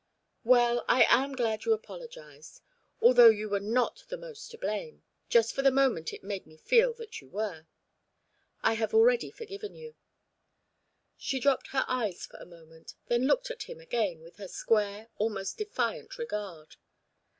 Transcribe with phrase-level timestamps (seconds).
[0.43, 2.63] "Well, I am glad you apologised.
[3.01, 6.57] Although you were not the most to blame, just for the moment it made me
[6.57, 7.67] feel that you were.
[8.63, 9.93] I have already forgiven you."
[11.17, 15.09] She dropped her eyes for a moment, then looked at him again with her square,
[15.19, 16.77] almost defiant regard.